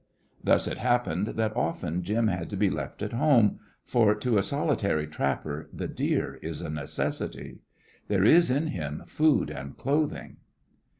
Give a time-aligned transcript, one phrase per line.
[0.43, 4.41] Thus it happened that often Jim had to be left at home, for to a
[4.41, 7.59] solitary trapper the deer is a necessity.
[8.07, 10.37] There is in him food and clothing.